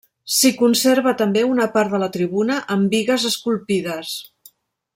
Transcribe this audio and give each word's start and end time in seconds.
S'hi 0.35 0.49
conserva 0.61 1.11
també 1.19 1.43
una 1.49 1.67
part 1.75 1.93
de 1.97 1.99
la 2.05 2.09
tribuna, 2.15 2.57
amb 2.77 2.89
bigues 2.95 3.27
esculpides. 3.31 4.15